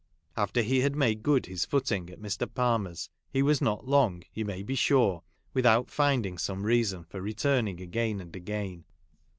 [0.35, 2.51] After he had made good his footing at Mr.
[2.51, 5.21] Palmer's, he was not long, you may be sure,
[5.53, 8.85] without finding some reason for returning again and again.